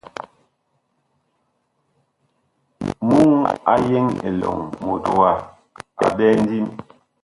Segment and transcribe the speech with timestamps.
[3.07, 3.29] Muŋ
[3.71, 5.29] a yeŋ elɔŋ mut wa
[6.03, 6.67] a ɓɛɛ ndim.